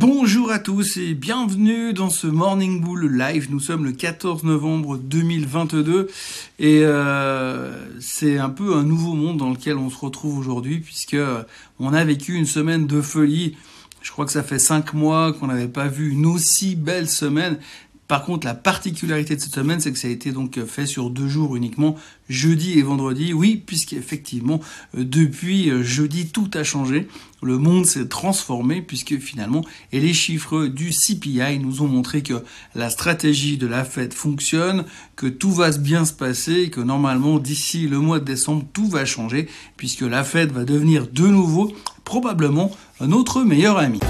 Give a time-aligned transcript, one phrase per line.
[0.00, 3.48] Bonjour à tous et bienvenue dans ce Morning Bull Live.
[3.50, 6.08] Nous sommes le 14 novembre 2022
[6.58, 11.18] et euh, c'est un peu un nouveau monde dans lequel on se retrouve aujourd'hui puisque
[11.78, 13.58] on a vécu une semaine de folie.
[14.00, 17.58] Je crois que ça fait cinq mois qu'on n'avait pas vu une aussi belle semaine.
[18.10, 21.10] Par contre, la particularité de cette semaine, c'est que ça a été donc fait sur
[21.10, 21.94] deux jours uniquement,
[22.28, 23.32] jeudi et vendredi.
[23.32, 24.58] Oui, puisqu'effectivement,
[24.98, 27.06] euh, depuis euh, jeudi, tout a changé.
[27.40, 32.42] Le monde s'est transformé puisque finalement, et les chiffres du CPI nous ont montré que
[32.74, 37.86] la stratégie de la Fed fonctionne, que tout va bien se passer que normalement, d'ici
[37.86, 41.72] le mois de décembre, tout va changer puisque la Fed va devenir de nouveau
[42.04, 44.00] probablement notre meilleur ami.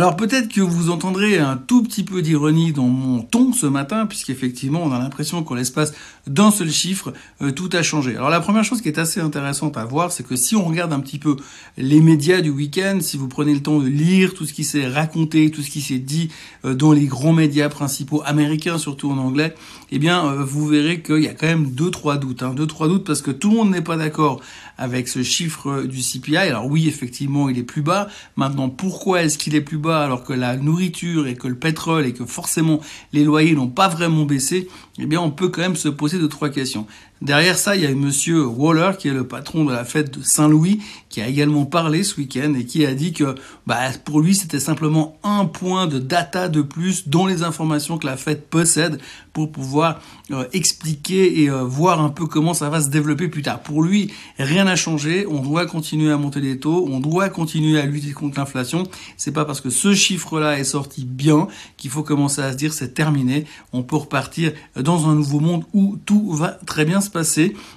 [0.00, 4.06] Alors peut-être que vous entendrez un tout petit peu d'ironie dans mon ton ce matin,
[4.06, 5.92] puisqu'effectivement on a l'impression qu'en l'espace
[6.26, 8.16] d'un seul chiffre, euh, tout a changé.
[8.16, 10.94] Alors la première chose qui est assez intéressante à voir, c'est que si on regarde
[10.94, 11.36] un petit peu
[11.76, 14.88] les médias du week-end, si vous prenez le temps de lire tout ce qui s'est
[14.88, 16.30] raconté, tout ce qui s'est dit
[16.64, 19.54] euh, dans les grands médias principaux américains, surtout en anglais,
[19.90, 22.66] eh bien euh, vous verrez qu'il y a quand même deux trois doutes, hein, deux
[22.66, 24.40] trois doutes parce que tout le monde n'est pas d'accord
[24.78, 26.38] avec ce chiffre du CPI.
[26.38, 28.08] Alors oui, effectivement, il est plus bas.
[28.36, 29.89] Maintenant, pourquoi est-ce qu'il est plus bas?
[29.98, 32.80] Alors que la nourriture et que le pétrole et que forcément
[33.12, 36.28] les loyers n'ont pas vraiment baissé, eh bien on peut quand même se poser deux
[36.28, 36.86] trois questions.
[37.22, 40.24] Derrière ça, il y a monsieur Waller, qui est le patron de la fête de
[40.24, 43.34] Saint-Louis, qui a également parlé ce week-end et qui a dit que
[43.66, 48.06] bah, pour lui, c'était simplement un point de data de plus dans les informations que
[48.06, 49.00] la fête possède
[49.34, 53.42] pour pouvoir euh, expliquer et euh, voir un peu comment ça va se développer plus
[53.42, 53.60] tard.
[53.60, 55.26] Pour lui, rien n'a changé.
[55.26, 56.88] On doit continuer à monter les taux.
[56.90, 58.84] On doit continuer à lutter contre l'inflation.
[59.18, 62.72] C'est pas parce que ce chiffre-là est sorti bien qu'il faut commencer à se dire
[62.72, 63.44] c'est terminé.
[63.74, 67.00] On peut repartir dans un nouveau monde où tout va très bien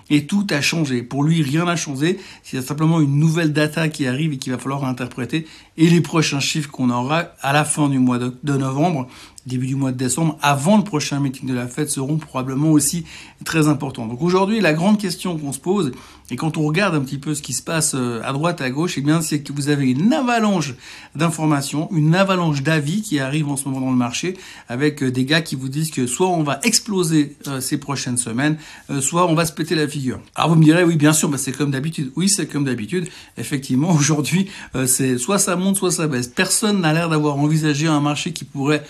[0.10, 1.04] et tout a changé.
[1.04, 2.20] Pour lui, rien n'a changé.
[2.44, 5.46] C'est simplement une nouvelle data qui arrive et qu'il va falloir interpréter.
[5.78, 9.08] Et les prochains chiffres qu'on aura à la fin du mois de novembre
[9.46, 13.06] début du mois de décembre, avant le prochain meeting de la fête, seront probablement aussi
[13.44, 14.08] très importants.
[14.08, 15.92] Donc aujourd'hui, la grande question qu'on se pose,
[16.32, 18.70] et quand on regarde un petit peu ce qui se passe euh, à droite, à
[18.70, 20.74] gauche, eh bien, c'est que vous avez une avalanche
[21.16, 24.38] d'informations, une avalanche d'avis qui arrive en ce moment dans le marché,
[24.70, 28.18] avec euh, des gars qui vous disent que soit on va exploser euh, ces prochaines
[28.18, 28.58] semaines,
[29.02, 30.20] soit on va se péter la figure.
[30.36, 32.12] Alors vous me direz, oui, bien sûr, bah, c'est comme d'habitude.
[32.16, 33.08] Oui, c'est comme d'habitude.
[33.38, 34.50] Effectivement, aujourd'hui,
[34.86, 36.28] c'est soit ça monte, soit ça baisse.
[36.28, 38.84] Personne n'a l'air d'avoir envisagé un marché qui pourrait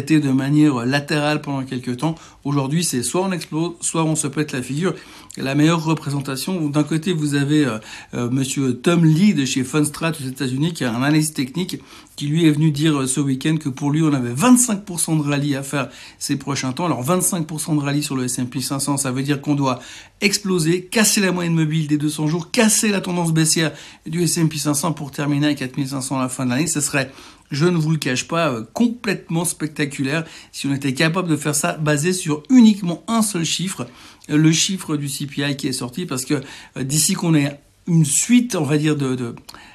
[0.00, 2.14] traiter de manière latérale pendant quelques temps.
[2.44, 4.94] Aujourd'hui, c'est soit on explose, soit on se pète la figure.
[5.36, 7.78] La meilleure représentation, d'un côté, vous avez euh,
[8.14, 11.82] euh, monsieur Tom Lee de chez Funstrat aux États-Unis, qui est un analyste technique,
[12.16, 15.28] qui lui est venu dire euh, ce week-end que pour lui, on avait 25% de
[15.28, 16.86] rallye à faire ces prochains temps.
[16.86, 19.80] Alors 25% de rallye sur le S&P 500, ça veut dire qu'on doit
[20.22, 23.72] exploser, casser la moyenne mobile des 200 jours, casser la tendance baissière
[24.06, 26.66] du S&P 500 pour terminer à 4500 à la fin de l'année.
[26.66, 27.10] Ce serait
[27.50, 31.54] je ne vous le cache pas, euh, complètement spectaculaire si on était capable de faire
[31.54, 33.86] ça basé sur uniquement un seul chiffre,
[34.30, 36.42] euh, le chiffre du CPI qui est sorti, parce que
[36.76, 39.34] euh, d'ici qu'on ait une suite, on va dire, de,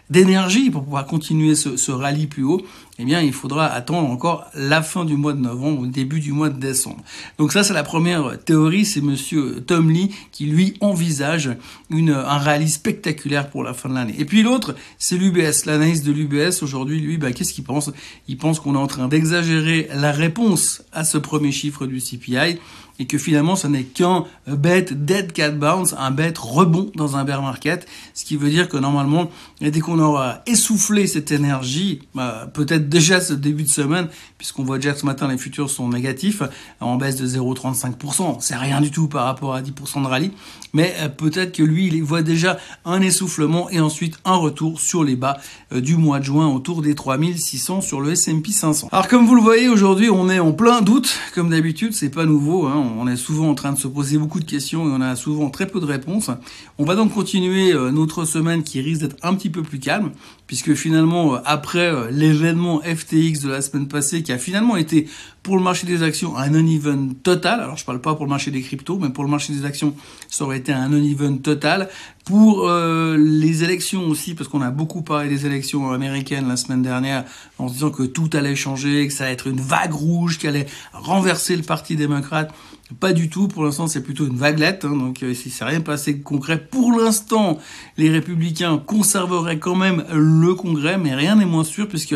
[0.09, 2.61] d'énergie pour pouvoir continuer ce, ce, rallye plus haut,
[2.97, 6.19] eh bien, il faudra attendre encore la fin du mois de novembre ou le début
[6.19, 7.03] du mois de décembre.
[7.37, 11.49] Donc ça, c'est la première théorie, c'est monsieur Tom Lee qui, lui, envisage
[11.89, 14.15] une, un rallye spectaculaire pour la fin de l'année.
[14.17, 15.65] Et puis l'autre, c'est l'UBS.
[15.65, 17.91] L'analyse de l'UBS, aujourd'hui, lui, bah, qu'est-ce qu'il pense?
[18.27, 22.59] Il pense qu'on est en train d'exagérer la réponse à ce premier chiffre du CPI
[22.99, 27.25] et que finalement ce n'est qu'un bet dead cat bounce, un bet rebond dans un
[27.25, 29.29] bear market, ce qui veut dire que normalement,
[29.61, 34.07] dès qu'on aura essoufflé cette énergie, bah, peut-être déjà ce début de semaine,
[34.37, 36.43] puisqu'on voit déjà ce matin les futurs sont négatifs,
[36.81, 40.31] en baisse de 0,35%, c'est rien du tout par rapport à 10% de rallye,
[40.73, 45.03] mais euh, peut-être que lui, il voit déjà un essoufflement et ensuite un retour sur
[45.03, 45.37] les bas
[45.71, 48.89] euh, du mois de juin autour des 3600 sur le S&P 500.
[48.91, 52.25] Alors comme vous le voyez, aujourd'hui, on est en plein doute, comme d'habitude, c'est pas
[52.25, 55.01] nouveau, hein, on est souvent en train de se poser beaucoup de questions et on
[55.01, 56.29] a souvent très peu de réponses.
[56.77, 60.11] On va donc continuer euh, notre semaine qui risque d'être un petit peu plus calme,
[60.47, 65.07] puisque finalement, après l'événement FTX de la semaine passée, qui a finalement été
[65.45, 68.49] pour le marché des actions un uneven total, alors je parle pas pour le marché
[68.49, 69.95] des cryptos, mais pour le marché des actions,
[70.27, 71.87] ça aurait été un uneven total.
[72.25, 76.81] Pour euh, les élections aussi, parce qu'on a beaucoup parlé des élections américaines la semaine
[76.81, 77.25] dernière,
[77.59, 80.47] en se disant que tout allait changer, que ça allait être une vague rouge, qui
[80.47, 82.51] allait renverser le Parti démocrate.
[82.99, 85.81] Pas du tout, pour l'instant c'est plutôt une vaguelette, hein, donc euh, si c'est rien
[85.81, 86.57] passé de concret.
[86.57, 87.59] Pour l'instant,
[87.97, 92.15] les républicains conserveraient quand même le Congrès, mais rien n'est moins sûr puisque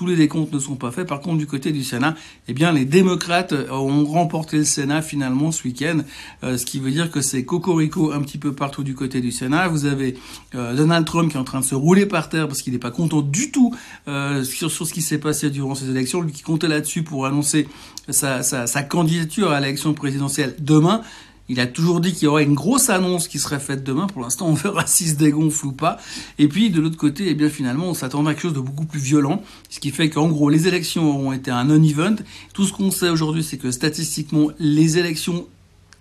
[0.00, 1.06] tous les décomptes ne sont pas faits.
[1.06, 2.14] Par contre, du côté du Sénat,
[2.48, 5.98] eh bien les démocrates ont remporté le Sénat finalement ce week-end,
[6.42, 9.68] ce qui veut dire que c'est cocorico un petit peu partout du côté du Sénat.
[9.68, 10.16] Vous avez
[10.54, 12.90] Donald Trump qui est en train de se rouler par terre parce qu'il n'est pas
[12.90, 13.74] content du tout
[14.06, 17.68] sur, ce qui s'est passé durant ces élections, lui qui comptait là-dessus pour annoncer
[18.08, 21.02] sa, sa, sa candidature à l'élection présidentielle demain.
[21.52, 24.06] Il a toujours dit qu'il y aurait une grosse annonce qui serait faite demain.
[24.06, 25.98] Pour l'instant, on verra si se dégonfle ou pas.
[26.38, 28.86] Et puis, de l'autre côté, eh bien, finalement, on s'attendait à quelque chose de beaucoup
[28.86, 29.42] plus violent.
[29.68, 32.14] Ce qui fait qu'en gros, les élections auront été un non-event.
[32.54, 35.48] Tout ce qu'on sait aujourd'hui, c'est que statistiquement, les élections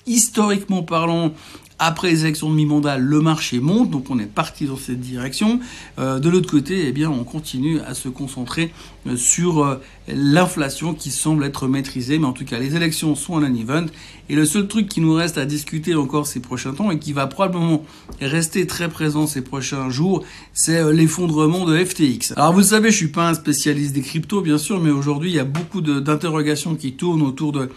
[0.09, 1.31] historiquement parlant,
[1.79, 5.61] après les élections de mi-mandat, le marché monte, donc on est parti dans cette direction.
[5.97, 8.73] Euh, de l'autre côté, eh bien, on continue à se concentrer
[9.07, 9.75] euh, sur euh,
[10.09, 13.85] l'inflation qui semble être maîtrisée, mais en tout cas, les élections sont un event.
[14.27, 17.13] Et le seul truc qui nous reste à discuter encore ces prochains temps et qui
[17.13, 17.83] va probablement
[18.19, 22.33] rester très présent ces prochains jours, c'est l'effondrement de FTX.
[22.35, 25.35] Alors vous savez, je suis pas un spécialiste des cryptos, bien sûr, mais aujourd'hui, il
[25.35, 27.69] y a beaucoup d'interrogations qui tournent autour de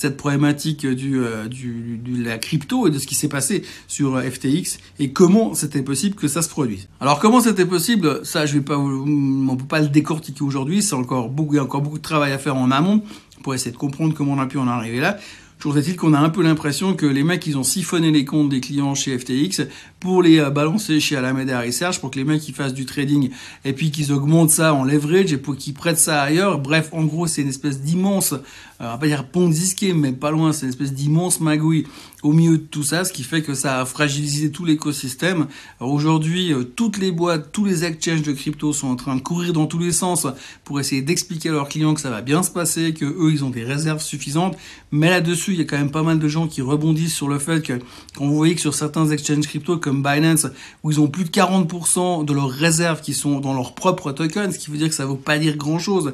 [0.00, 1.20] cette problématique du,
[1.50, 5.82] du, de la crypto et de ce qui s'est passé sur FTX et comment c'était
[5.82, 6.88] possible que ça se produise.
[7.02, 8.24] Alors comment c'était possible?
[8.24, 10.80] Ça, je vais pas, on peut pas le décortiquer aujourd'hui.
[10.80, 13.02] C'est encore beaucoup, il y a encore beaucoup de travail à faire en amont
[13.42, 15.18] pour essayer de comprendre comment on a pu en arriver là.
[15.60, 18.48] Toujours est-il qu'on a un peu l'impression que les mecs, ils ont siphonné les comptes
[18.48, 19.66] des clients chez FTX
[20.00, 23.28] pour les euh, balancer chez Alameda Research pour que les mecs ils fassent du trading
[23.66, 26.60] et puis qu'ils augmentent ça en leverage et pour qu'ils prêtent ça ailleurs.
[26.60, 28.38] Bref, en gros, c'est une espèce d'immense, euh,
[28.80, 31.86] on va pas dire ponzi mais pas loin, c'est une espèce d'immense magouille
[32.22, 35.46] au milieu de tout ça, ce qui fait que ça a fragilisé tout l'écosystème.
[35.80, 39.52] Aujourd'hui, euh, toutes les boîtes, tous les exchanges de crypto sont en train de courir
[39.52, 40.26] dans tous les sens
[40.64, 43.44] pour essayer d'expliquer à leurs clients que ça va bien se passer, que eux ils
[43.44, 44.56] ont des réserves suffisantes.
[44.92, 47.38] Mais là-dessus, il y a quand même pas mal de gens qui rebondissent sur le
[47.38, 47.78] fait que
[48.16, 50.46] quand vous voyez que sur certains exchanges crypto comme Binance,
[50.82, 54.54] où ils ont plus de 40% de leurs réserves qui sont dans leurs propres tokens,
[54.54, 56.12] ce qui veut dire que ça ne veut pas dire grand-chose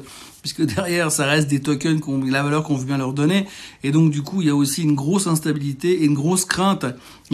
[0.53, 3.45] puisque derrière, ça reste des tokens, qu'on, la valeur qu'on veut bien leur donner.
[3.83, 6.85] Et donc, du coup, il y a aussi une grosse instabilité et une grosse crainte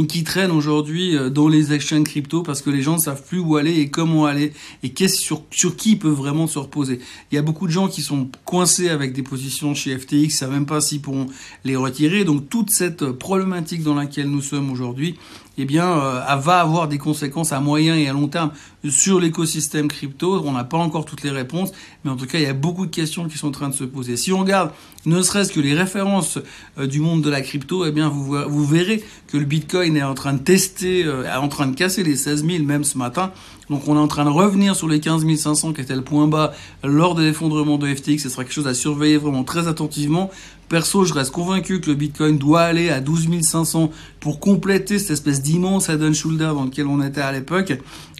[0.07, 3.38] qui traîne aujourd'hui euh, dans les exchanges crypto parce que les gens ne savent plus
[3.38, 7.00] où aller et comment aller et qu'est-ce sur, sur qui ils peuvent vraiment se reposer.
[7.31, 10.30] Il y a beaucoup de gens qui sont coincés avec des positions chez FTX, ne
[10.30, 11.27] savent même pas s'ils pourront
[11.63, 12.24] les retirer.
[12.24, 15.16] Donc, toute cette problématique dans laquelle nous sommes aujourd'hui,
[15.58, 18.52] eh bien, euh, va avoir des conséquences à moyen et à long terme
[18.90, 20.42] sur l'écosystème crypto.
[20.46, 21.72] On n'a pas encore toutes les réponses,
[22.04, 23.74] mais en tout cas, il y a beaucoup de questions qui sont en train de
[23.74, 24.18] se poser.
[24.18, 24.72] Si on regarde
[25.06, 26.40] ne serait-ce que les références
[26.78, 30.14] euh, du monde de la crypto, eh bien, vous, verrez que le Bitcoin est en
[30.14, 33.32] train de tester, euh, en train de casser les 16 000 même ce matin.
[33.70, 36.28] Donc on est en train de revenir sur les 15 500 qui était le point
[36.28, 36.54] bas
[36.84, 38.20] lors de l'effondrement de FTX.
[38.20, 40.30] Ce sera quelque chose à surveiller vraiment très attentivement.
[40.69, 45.12] Perso, je reste convaincu que le Bitcoin doit aller à 12 500 pour compléter cette
[45.12, 47.74] espèce d'immense head and shoulder dans lequel on était à l'époque.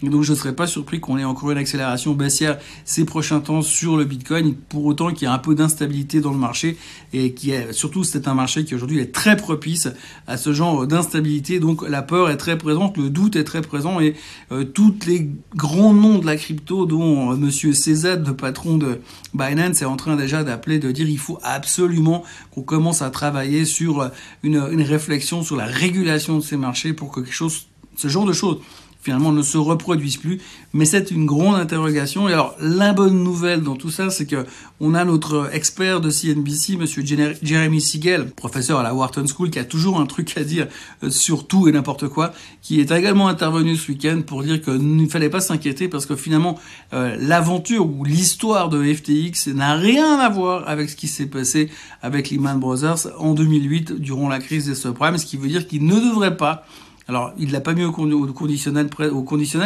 [0.04, 3.40] Et donc je ne serais pas surpris qu'on ait encore une accélération baissière ces prochains
[3.40, 6.78] temps sur le Bitcoin, pour autant qu'il y a un peu d'instabilité dans le marché
[7.14, 9.88] et qui est surtout c'est un marché qui aujourd'hui est très propice
[10.28, 11.60] à ce genre d'instabilité.
[11.62, 14.16] Donc la peur est très présente, le doute est très présent et
[14.52, 19.00] euh, toutes les grands noms de la crypto, dont euh, Monsieur CZ, le patron de
[19.34, 23.66] Binance, est en train déjà d'appeler, de dire il faut absolument qu'on commence à travailler
[23.66, 24.12] sur
[24.44, 28.26] une, une réflexion sur la régulation de ces marchés pour que quelque chose, ce genre
[28.26, 28.60] de choses
[29.04, 30.40] finalement ne se reproduisent plus.
[30.74, 32.30] Mais c'est une grande interrogation.
[32.30, 34.46] Et alors, la bonne nouvelle dans tout ça, c'est que
[34.80, 39.60] on a notre expert de CNBC, monsieur Jeremy Siegel, professeur à la Wharton School, qui
[39.60, 40.68] a toujours un truc à dire
[41.04, 44.96] euh, sur tout et n'importe quoi, qui est également intervenu ce week-end pour dire qu'il
[44.96, 46.58] ne fallait pas s'inquiéter parce que finalement,
[46.94, 51.70] euh, l'aventure ou l'histoire de FTX n'a rien à voir avec ce qui s'est passé
[52.02, 55.86] avec Lehman Brothers en 2008 durant la crise des subprimes, ce qui veut dire qu'il
[55.86, 56.66] ne devrait pas
[57.14, 58.90] alors, il l'a pas mis au, conditionnel,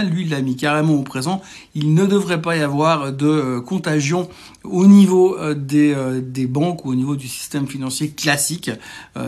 [0.09, 1.41] lui, il l'a mis carrément au présent.
[1.75, 4.27] Il ne devrait pas y avoir de euh, contagion
[4.65, 8.69] au niveau euh, des, euh, des, banques ou au niveau du système financier classique.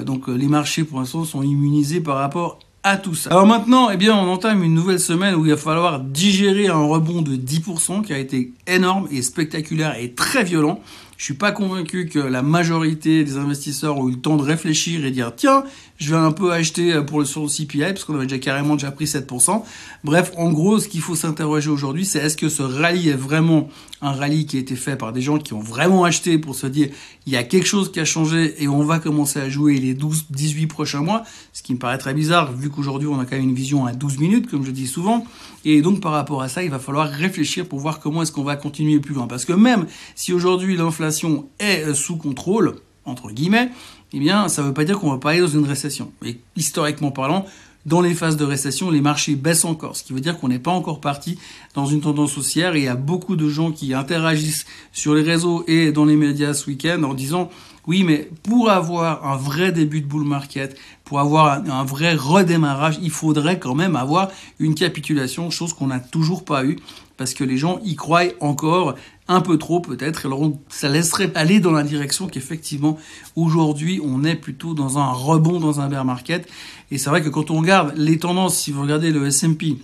[0.05, 3.29] donc, les marchés, pour l'instant, sont immunisés par rapport à tout ça.
[3.29, 6.83] Alors maintenant, eh bien, on entame une nouvelle semaine où il va falloir digérer un
[6.83, 10.81] rebond de 10% qui a été énorme et spectaculaire et très violent.
[11.19, 15.03] Je suis pas convaincu que la majorité des investisseurs ont eu le temps de réfléchir
[15.03, 15.65] et dire tiens,
[15.99, 18.75] je vais un peu acheter pour le sur le CPI parce qu'on avait déjà carrément
[18.75, 19.63] déjà pris 7%.
[20.03, 23.69] Bref, en gros, ce qu'il faut s'interroger aujourd'hui, c'est est-ce que ce rallye est vraiment
[24.01, 26.67] un rallye qui a été fait par des gens qui ont vraiment acheté pour se
[26.67, 26.87] dire
[27.25, 29.93] il y a quelque chose qui a changé et on va commencer à jouer les
[29.93, 33.35] 12 18 prochains mois, ce qui me paraît très bizarre vu qu'aujourd'hui on a quand
[33.35, 35.25] même une vision à 12 minutes comme je dis souvent
[35.65, 38.43] et donc par rapport à ça, il va falloir réfléchir pour voir comment est-ce qu'on
[38.43, 42.75] va continuer plus loin parce que même si aujourd'hui l'inflation est euh, sous contrôle,
[43.09, 43.69] entre guillemets,
[44.13, 46.11] eh bien, ça ne veut pas dire qu'on va pas aller dans une récession.
[46.25, 47.45] Et historiquement parlant,
[47.85, 50.59] dans les phases de récession, les marchés baissent encore, ce qui veut dire qu'on n'est
[50.59, 51.39] pas encore parti
[51.75, 52.75] dans une tendance haussière.
[52.75, 56.15] Et il y a beaucoup de gens qui interagissent sur les réseaux et dans les
[56.15, 57.49] médias ce week-end en disant
[57.87, 62.99] Oui, mais pour avoir un vrai début de bull market, pour avoir un, vrai redémarrage,
[63.01, 66.77] il faudrait quand même avoir une capitulation, chose qu'on n'a toujours pas eu
[67.19, 68.95] parce que les gens y croient encore
[69.27, 70.25] un peu trop peut-être.
[70.25, 72.97] Alors ça laisserait aller dans la direction qu'effectivement
[73.35, 76.47] aujourd'hui on est plutôt dans un rebond dans un bear market.
[76.91, 79.75] Et c'est vrai que quand on regarde les tendances, si vous regardez le S&P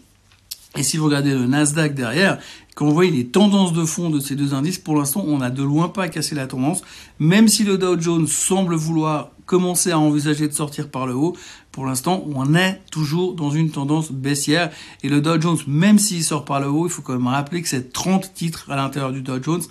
[0.77, 2.39] et si vous regardez le Nasdaq derrière,
[2.75, 5.49] quand vous voyez les tendances de fond de ces deux indices, pour l'instant, on n'a
[5.49, 6.81] de loin pas cassé la tendance.
[7.19, 11.37] Même si le Dow Jones semble vouloir commencer à envisager de sortir par le haut,
[11.71, 14.71] pour l'instant, on est toujours dans une tendance baissière.
[15.03, 17.61] Et le Dow Jones, même s'il sort par le haut, il faut quand même rappeler
[17.61, 19.61] que c'est 30 titres à l'intérieur du Dow Jones.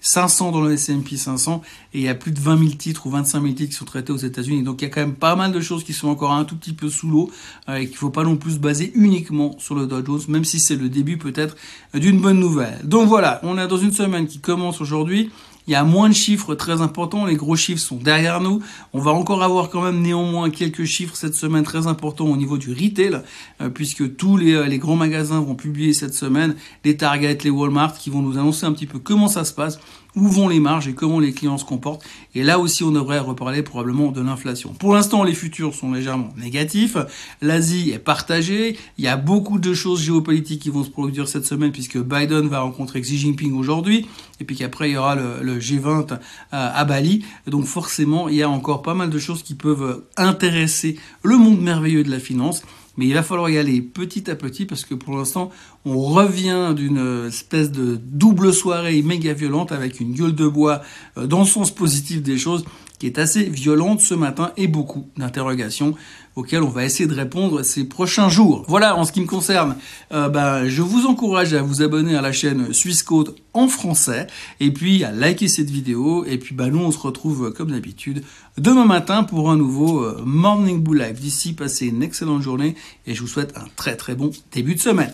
[0.00, 3.10] 500 dans le S&P 500 et il y a plus de 20 000 titres ou
[3.10, 4.62] 25 000 titres qui sont traités aux États-Unis.
[4.62, 6.56] Donc il y a quand même pas mal de choses qui sont encore un tout
[6.56, 7.30] petit peu sous l'eau
[7.68, 10.44] euh, et qu'il faut pas non plus se baser uniquement sur le Dow Jones, même
[10.44, 11.56] si c'est le début peut-être
[11.94, 12.78] d'une bonne nouvelle.
[12.84, 15.30] Donc voilà, on est dans une semaine qui commence aujourd'hui.
[15.70, 18.60] Il y a moins de chiffres très importants, les gros chiffres sont derrière nous.
[18.92, 22.58] On va encore avoir quand même néanmoins quelques chiffres cette semaine très importants au niveau
[22.58, 23.22] du retail,
[23.60, 27.50] euh, puisque tous les, euh, les, grands magasins vont publier cette semaine, les Target, les
[27.50, 29.78] Walmart, qui vont nous annoncer un petit peu comment ça se passe
[30.16, 32.04] où vont les marges et comment les clients se comportent.
[32.34, 34.72] Et là aussi, on devrait reparler probablement de l'inflation.
[34.74, 36.96] Pour l'instant, les futurs sont légèrement négatifs.
[37.42, 38.76] L'Asie est partagée.
[38.98, 42.48] Il y a beaucoup de choses géopolitiques qui vont se produire cette semaine puisque Biden
[42.48, 44.06] va rencontrer Xi Jinping aujourd'hui
[44.40, 46.18] et puis qu'après, il y aura le, G20
[46.52, 47.24] à Bali.
[47.46, 51.60] Donc forcément, il y a encore pas mal de choses qui peuvent intéresser le monde
[51.60, 52.62] merveilleux de la finance.
[52.96, 55.50] Mais il va falloir y aller petit à petit parce que pour l'instant,
[55.84, 60.82] on revient d'une espèce de double soirée méga violente avec une gueule de bois
[61.16, 62.64] euh, dans le sens positif des choses
[63.00, 65.94] qui est assez violente ce matin et beaucoup d'interrogations
[66.36, 68.64] auxquelles on va essayer de répondre ces prochains jours.
[68.68, 69.76] Voilà, en ce qui me concerne,
[70.12, 74.28] euh, ben, je vous encourage à vous abonner à la chaîne Suisse Code en français
[74.60, 78.22] et puis à liker cette vidéo et puis ben, nous on se retrouve comme d'habitude
[78.58, 81.18] demain matin pour un nouveau euh, Morning Bull Live.
[81.18, 82.76] D'ici, passez une excellente journée
[83.06, 85.12] et je vous souhaite un très très bon début de semaine.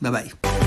[0.00, 0.61] Bye bye.